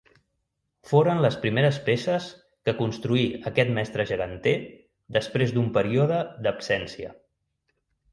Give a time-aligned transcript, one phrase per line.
[0.91, 2.29] Foren les primeres peces
[2.69, 4.55] que construí aquest mestre geganter
[5.19, 7.13] després d'un període d'absència.